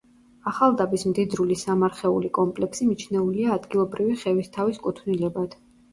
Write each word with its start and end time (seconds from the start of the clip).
ახალდაბის 0.51 1.03
მდიდრული 1.09 1.57
სამარხეული 1.63 2.31
კომპლექსი 2.37 2.87
მიჩნეულია 2.93 3.53
ადგილობრივი 3.59 4.17
ხევისთავის 4.23 4.81
კუთვნილებად. 4.87 5.55